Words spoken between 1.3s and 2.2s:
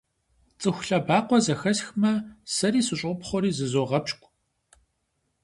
зэхэсхмэ,